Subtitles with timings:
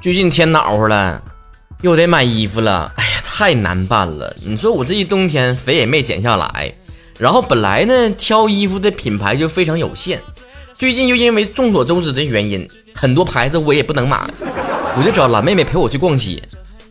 [0.00, 1.20] 最近天暖和了，
[1.82, 2.90] 又得买衣服了。
[2.96, 4.34] 哎呀，太难办了。
[4.46, 6.72] 你说我这一冬天肥也没减下来，
[7.18, 10.18] 然后本来呢挑衣服的品牌就非常有限，
[10.72, 14.18] 最近又因为众所周知的原因，很多牌子我也不能买，
[14.96, 16.42] 我就找蓝妹妹陪我去逛街。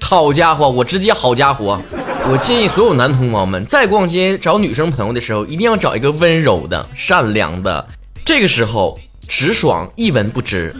[0.00, 1.80] 好家伙，我直接好家伙！
[2.28, 7.86] 我建议所有男同胞们在逛街找女生朋友的时候，一定要找一个温柔的、善良的。
[8.24, 8.98] 这个时候。
[9.28, 10.74] 直爽一文不值，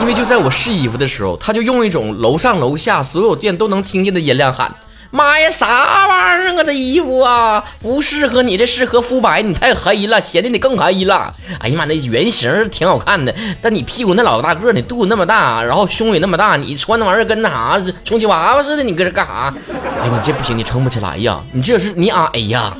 [0.00, 4.74] 因为就在我试衣服的时候，他就用一种楼上楼下所有店都能听见的音量喊
[5.10, 6.64] ：“妈呀，啥玩意儿啊？
[6.64, 11.32] 这衣服啊，不适合你，这适合肤白，你太黑了，显得你更黑了。
[11.60, 19.54] 哎呀妈，那原型挺好看的，但你屁股那老大个，你肚子那么大，然后胸也那么大，你穿那玩意儿跟那啥充气娃娃似的，你搁这干啥？
[20.00, 22.76] 哎，你这不行，你撑不起来呀，你这是你矮呀，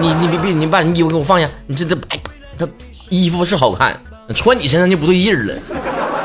[0.00, 2.20] 你你别别，你把你衣服给我放下，你这这哎，
[2.58, 2.68] 他
[3.08, 3.98] 衣服是好看。”
[4.34, 5.54] 穿你身上就不对劲儿了。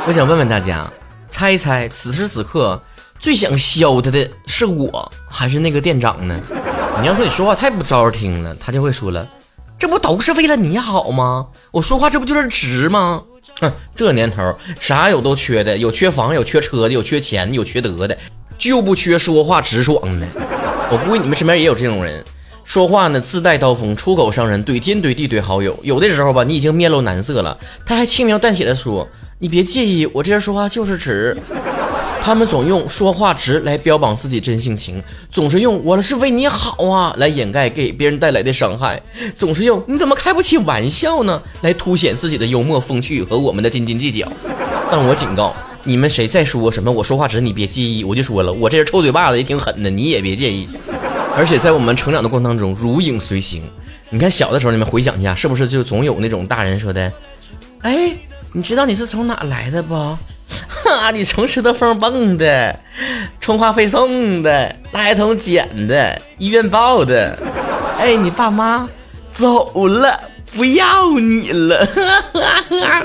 [0.08, 0.86] 我想问问大家，
[1.28, 2.82] 猜一猜此时此刻
[3.18, 6.40] 最想削他的是我还是那个店长呢？
[7.02, 9.28] 你要说你说话太不招人听了，他就会说了，
[9.78, 11.48] 这不都是为了你好吗？
[11.72, 13.24] 我说话这不就是直吗？
[13.60, 18.18] 哼，这年头啥有都缺的，有缺房，有缺车的，有缺钱，有缺德的，
[18.58, 20.28] 就不缺说话直爽的。
[20.92, 22.24] 我估计你们身边也有这种人。
[22.66, 25.78] 说话呢，自带刀锋，出口伤人，怼天怼地怼好友。
[25.84, 31.38] 有的时候吧，你已经面露难色了，他还轻描淡写的说：“你别介意，我这人说话就是直。
[32.24, 39.00] ”他们总用说话直来标榜自己真性情，总是用“我是为你好啊”来掩盖给别人带来的伤害，
[39.36, 44.28] 总是用“你怎么开不起玩笑呢”来凸显自己的幽默风趣和我们的斤斤计较。
[44.90, 50.68] 但我警告你们，谁再说什么我说话直，你别介意，我就说了，我这人臭嘴巴子也挺狠的，你也别介意。
[51.38, 53.62] 而且在我们成长的过程当中，如影随形。
[54.10, 57.12] 你看小的时候，你们回想一下，是不是就总有那种大人说的
[57.82, 58.12] ：“哎，
[58.54, 59.94] 你知道你是从哪来的不？
[60.86, 62.80] 哈，你从石头缝蹦的，
[63.42, 67.38] 充话费送的，垃圾桶捡的，医院抱的。
[68.00, 68.88] 哎，你爸妈
[69.32, 70.18] 走了，
[70.56, 71.88] 不要你了。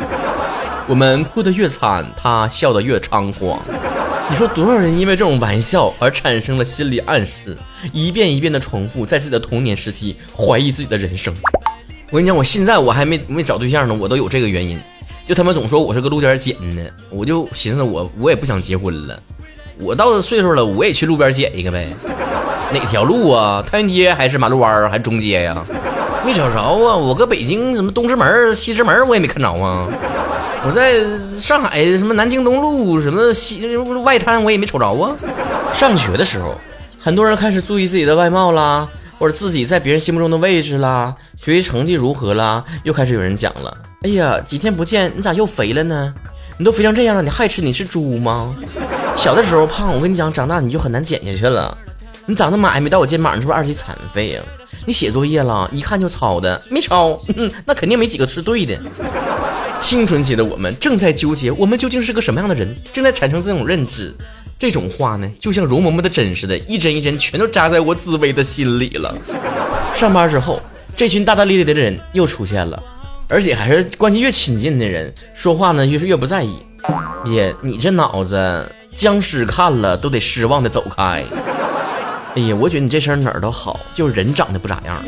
[0.87, 3.59] 我们哭得越惨，他笑得越猖狂。”
[4.31, 7.59] 你说多少人因为这种玩笑而产生了心理暗示，
[7.93, 11.35] 一遍一遍的重复，在自己的童年时期怀疑自己的人生。
[12.11, 14.79] 我跟你讲，我现在我还没没找对象呢，我都有这个原因。
[15.27, 19.21] 就他们总说我是个路边捡的，我就寻思我我也不想结婚了。
[19.79, 21.89] 我到岁数了，我也去路边捡一个呗。
[22.73, 23.61] 哪条路啊？
[23.67, 25.61] 太原街还是马路弯还是中街呀？
[26.25, 26.95] 没找着啊！
[26.95, 29.89] 我搁北京什么东直门、西直门，我也没看着啊。
[30.67, 31.01] 我在
[31.35, 35.17] 上海什么南京东路什么西外滩我也没瞅着啊。
[35.73, 36.55] 上学的时候，
[36.99, 38.87] 很多人开始注意自己的外貌啦，
[39.19, 43.77] 或者自己在别人心目中的位置啦，学习成绩如何啦，又开始有人讲了。
[44.03, 46.13] 哎呀，几天不见，你咋又肥了呢？
[46.59, 47.63] 你都肥成这样了，你还吃？
[47.63, 48.55] 你是猪吗？
[49.17, 51.77] 小的时候胖，我跟你讲，长大你就很难减下去了。
[52.27, 54.43] 你长那么矮，没到我肩膀，你是不是二级残废呀？
[54.87, 57.19] 你写作业了，一看就抄的，没抄，
[57.65, 58.79] 那肯定没几个是对的。
[59.81, 62.77] 青春期的我们正在纠结，我们究竟是个什么样的人？
[62.93, 64.15] 正在产生这种认知。
[64.59, 69.13] 这种话呢，就像容嬷嬷的针似的，一针一针全都扎在我紫薇的心里了。
[69.95, 70.61] 上班之后，
[70.95, 72.81] 这群大大咧咧的人又出现了，
[73.27, 76.59] 而且还是关系越亲近的人，说话呢越是越不在意。
[77.25, 81.25] 爷，你这脑子，僵尸看了都得失望的走开。
[82.37, 85.03] 哎呀，我觉得你这身哪儿都好，就是人长得不咋样。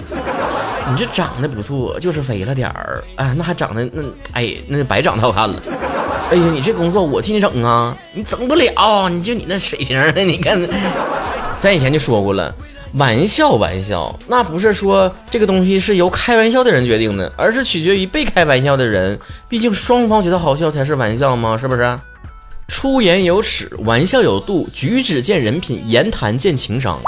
[0.90, 3.02] 你这长得不错，就是肥了点儿。
[3.16, 5.62] 哎，那还长得那哎，那白长得好看了。
[6.30, 9.08] 哎呀，你这工作我替你整啊，你整不了。
[9.08, 10.60] 你就你那水平，你看，
[11.60, 12.54] 咱以前就说过了，
[12.94, 19.18] 玩笑玩笑，那不是说这个东西是由开玩笑的人决定的，而是取决于被开玩笑的人。
[19.48, 21.56] 毕竟双方觉得好笑才是玩笑吗？
[21.56, 21.98] 是不是？
[22.68, 26.98] 出言有尺，玩笑有度，举止见人品，言谈见情商。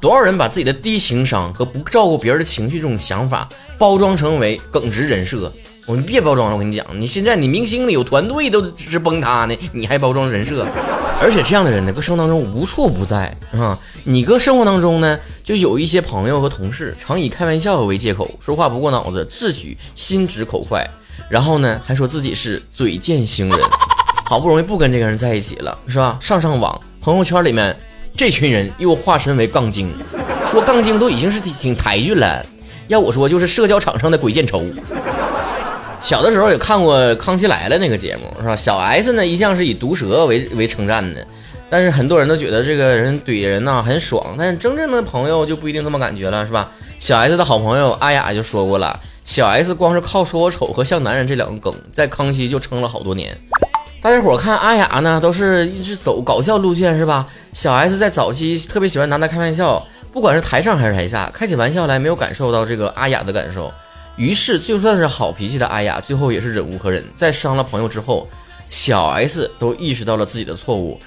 [0.00, 5.52] 多少人把自己的低情商和不照顾别人的情绪这种想法包装成为耿直人设？
[5.86, 10.66] 我们别包装了，我跟你讲，你现在你明星里有团队都是崩塌呢，你还包装人设？
[11.20, 13.76] 而且这样的人呢，搁生活当中无处不在啊！
[14.04, 20.88] 你搁生活当中呢，就有一些朋友和同事常以开玩笑为借口，说话不过脑子，自诩心直口快，
[21.28, 23.58] 然后呢还说自己是嘴贱星人。
[24.26, 26.18] 好不容易不跟这个人在一起了，是吧？
[26.20, 27.74] 上上网，朋友圈里面
[28.16, 29.92] 这群人又化身为杠精，
[30.46, 32.44] 说杠精都已经是挺抬举了。
[32.88, 34.64] 要我说，就是社交场上的鬼见愁。
[36.00, 38.56] 小的时候也看过《康熙来了》那个节目，是吧？
[38.56, 41.26] 小 S 呢一向是以毒舌为为称赞的，
[41.68, 46.70] 但是很多人都觉得这个人怼人呐很爽，但真正的朋友就不一定这么感觉了，是吧？
[47.00, 53.36] 小 S 的好朋友阿雅就说过了，小 S 光是靠说我丑和像男人这两个梗，在康熙就撑了好多年。
[54.00, 57.26] 大家伙看阿雅呢，都是一直走搞笑路线是吧？
[57.52, 63.72] 小 S 在早期特别喜欢拿她开玩笑，不管是台上还是台下，开起玩笑来没有感受到这个阿雅的感受。
[64.16, 68.28] 于是就算是好脾气的阿雅，最后也是忍无可忍，在伤了朋友之后，
[68.70, 71.00] 小 S 都意识到了自己的错误，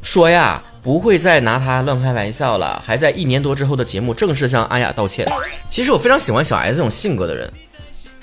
[0.00, 5.26] 说呀不会再拿她乱开玩笑了，还在一年多之后的节目正式向阿雅道歉。
[5.68, 7.52] 其实我非常喜欢小 S 这种性格的人。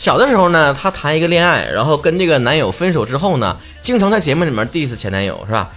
[0.03, 5.71] 小的时候呢，她谈一个恋爱，然后跟这个男友分手之后呢，经常在节目里面 diss 前男友，是吧？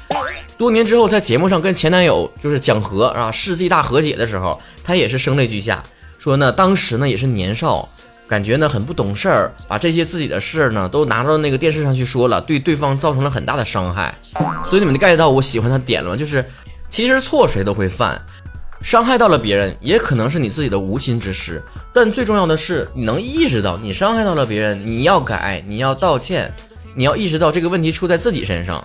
[0.58, 3.30] 多年之后，在节目上跟前男友就是讲和，啊？
[3.30, 5.80] 世纪大和解的时候，她也是声泪俱下，
[6.18, 7.88] 说呢，当时呢也是年少，
[8.26, 14.12] 感觉呢很不懂事儿，把这些自己的事儿呢都拿到那个电视上去说了，对对方造成了很大的伤害。
[14.64, 16.16] 所以你们就 get 到我喜欢的点了吗？
[16.16, 16.44] 就是
[16.88, 18.20] 其实错谁都会犯。
[18.86, 21.60] 伤害到了别人，也可能是你自己的无心之失。
[21.92, 26.54] 但最重要的是，你能意识到你伤害到了别人，你要改，你要道歉，
[26.94, 28.80] 你要意识到这个问题出在自己身上。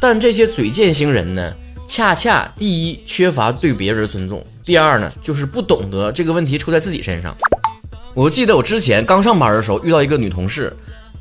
[0.00, 1.54] 但这些嘴贱星人呢，
[1.86, 7.36] 恰恰第一缺乏对别人的尊重，第二呢，就是不懂得这个问题出在自己身上。
[8.14, 10.74] 我记得我之前刚上班的时候遇到一个女同事，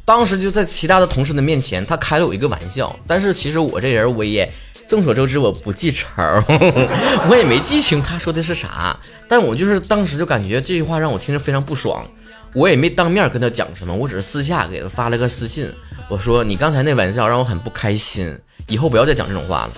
[0.06, 2.96] 当时就在其他的同事的面前，她开了我一个玩笑。
[3.06, 4.50] 但是其实我这人我也。
[4.88, 6.08] 众所周知，我不记仇，
[7.30, 8.98] 我也没记清他说的是啥，
[9.28, 12.06] 但我就是当时就感觉这句话让我听着非常不爽，
[12.54, 15.72] 我也没当面跟他讲什么，我只是私下给他发了个私信，
[16.08, 18.38] 我说你刚才那玩笑让我很不开心，
[18.68, 19.72] 以后不要再讲这种话了。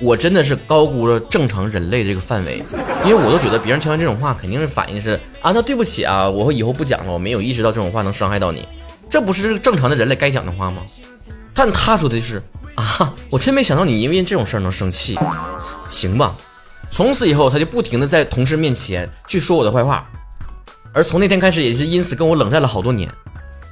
[0.00, 2.60] 我真的是高估了正常人类这个范围，
[3.04, 8.66] 因为我都觉得别人听完这种话肯定是反应是啊，那对不起啊，我以后不讲了，我没有意识到这种话能伤害到你，
[9.08, 10.82] 这不是正常的人类该讲的话吗？
[11.54, 12.42] 但他说的是。
[12.74, 13.12] 啊！
[13.30, 15.18] 我真没想到你因为这种事儿能生气。
[15.90, 16.34] 行吧，
[16.90, 20.06] 从此以后他就不停的在同事面前去说我的坏话，
[20.92, 23.10] 而从那天开始也是因此跟我冷战了好多年。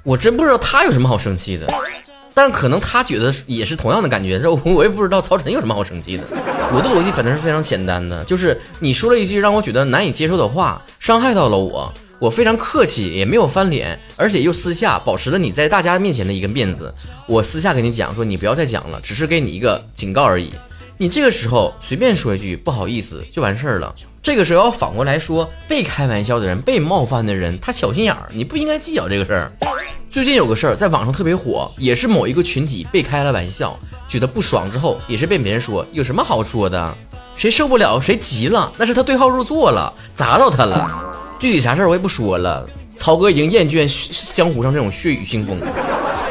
[0.04, 1.66] 我真不知道他有什么好生气的，
[2.34, 4.38] 但可能他觉得也是同样的感觉。
[4.40, 6.24] 这 我也不知道曹晨有什么好生气的。
[6.74, 11.92] 我的逻辑反正是非常简单的，就是你说了一句让我觉得难以接受的话，伤害到了我。
[12.22, 16.94] 我非常客气，也没有翻脸，而且又私下保持了你在大家面前的一个面子。
[17.26, 20.52] 我私下跟你讲说，你不要再讲了，只是给你一个警告而已。
[20.98, 23.92] 你这个时候随便说一句不好意思就完事儿了。
[24.22, 29.50] 这个时候要反过来说，被开玩笑的人、被冒犯的人，他小心眼儿，你不应该计较这个事儿。
[30.08, 33.76] 最近有个事儿在网上特别火，也是某一个群体被开了玩笑，
[34.06, 36.96] 觉得不爽之后，也是被别人说有什么好说的，
[37.34, 41.08] 谁受不了谁急了，那是他对号入座了，砸到他了。
[41.42, 42.64] 具体啥事儿我也不说了，
[42.96, 43.84] 曹哥已经厌倦
[44.32, 45.58] 江湖上这种血雨腥风，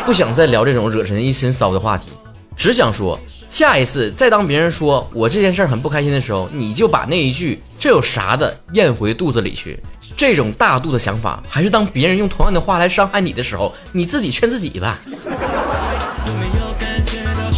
[0.06, 2.08] 不想再聊这种惹人一身骚的话题，
[2.56, 3.20] 只想说
[3.50, 9.78] 下一次再当别人说我这件事儿很不开心的时候，你就把那一句这有啥的咽回肚子里去。
[10.16, 14.98] 这种大度的想法，还是当别人用同样的话来伤害你的时候，你自己劝自己吧。
[15.06, 17.51] 没有感觉到